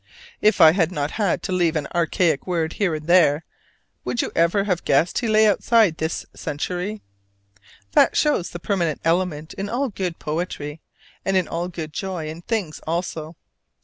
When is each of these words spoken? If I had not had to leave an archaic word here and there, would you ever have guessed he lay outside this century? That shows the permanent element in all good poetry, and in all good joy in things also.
If 0.41 0.59
I 0.59 0.71
had 0.71 0.91
not 0.91 1.11
had 1.11 1.43
to 1.43 1.51
leave 1.51 1.75
an 1.75 1.87
archaic 1.93 2.47
word 2.47 2.73
here 2.73 2.95
and 2.95 3.05
there, 3.05 3.45
would 4.03 4.23
you 4.23 4.31
ever 4.35 4.63
have 4.63 4.83
guessed 4.83 5.19
he 5.19 5.27
lay 5.27 5.47
outside 5.47 5.97
this 5.97 6.25
century? 6.35 7.03
That 7.91 8.17
shows 8.17 8.49
the 8.49 8.57
permanent 8.57 8.99
element 9.05 9.53
in 9.53 9.69
all 9.69 9.89
good 9.89 10.17
poetry, 10.17 10.81
and 11.23 11.37
in 11.37 11.47
all 11.47 11.67
good 11.67 11.93
joy 11.93 12.29
in 12.29 12.41
things 12.41 12.79
also. 12.87 13.35